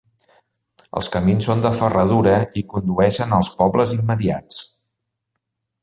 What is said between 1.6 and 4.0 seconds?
de ferradura i condueixen als pobles